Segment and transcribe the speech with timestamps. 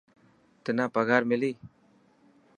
[0.63, 1.51] تنا پگهار ملي.